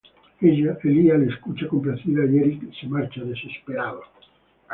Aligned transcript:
Ella 0.41 1.15
le 1.19 1.31
escucha 1.31 1.67
complacida, 1.67 2.25
y 2.25 2.37
Erik 2.39 2.73
se 2.73 2.87
marcha 2.87 3.21
desesperado. 3.23 4.01